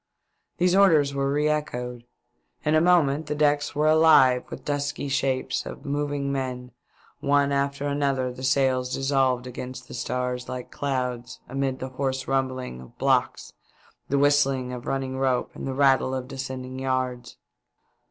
These 0.57 0.73
orders 0.73 1.13
were 1.13 1.31
re 1.31 1.47
echoed. 1.47 2.05
In 2.65 2.73
a 2.73 2.81
moment 2.81 3.27
the 3.27 3.35
decks 3.35 3.75
were 3.75 3.85
alive 3.85 4.43
with 4.49 4.65
dusky 4.65 5.07
shapes 5.09 5.63
of 5.63 5.85
moving 5.85 6.31
men; 6.31 6.71
one 7.19 7.51
after 7.51 7.85
another 7.85 8.33
the 8.33 8.41
sails 8.41 8.91
dissolved 8.91 9.45
against 9.45 9.87
the 9.87 9.93
stars 9.93 10.49
like 10.49 10.71
clouds, 10.71 11.39
amid 11.47 11.77
the 11.77 11.89
hoarse 11.89 12.27
rumbling 12.27 12.81
of 12.81 12.97
blocks, 12.97 13.53
the 14.09 14.17
whistling 14.17 14.73
of 14.73 14.87
running 14.87 15.19
ropes, 15.19 15.51
the 15.55 15.71
rattle 15.75 16.15
of 16.15 16.27
descending 16.27 16.79
yards. 16.79 17.37